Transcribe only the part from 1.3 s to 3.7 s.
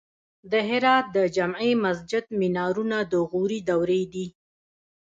جمعې مسجد مینارونه د غوري